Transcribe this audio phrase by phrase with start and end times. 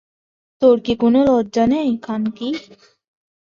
[0.61, 2.49] তোর কি কোন লজ্জা নেই, খানকি!